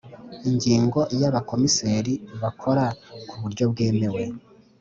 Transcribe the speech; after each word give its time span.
Ingingo 0.49 0.99
y 1.19 1.23
Abakomiseri 1.29 2.13
bakora 2.41 2.85
ku 3.27 3.35
buryo 3.41 3.63
bwemewe 3.71 4.23